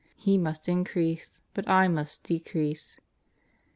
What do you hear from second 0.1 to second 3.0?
He must increase, but I must decrease."